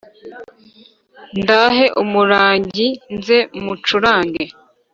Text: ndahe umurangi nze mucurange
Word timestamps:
ndahe 1.39 1.85
umurangi 2.01 2.87
nze 3.15 3.37
mucurange 3.63 4.45